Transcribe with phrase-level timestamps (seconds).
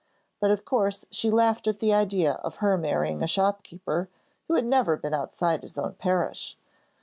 [0.39, 4.09] But of course she laughed at the idea of her marrying a shopkeeper
[4.47, 6.57] who had never been outside his own parish.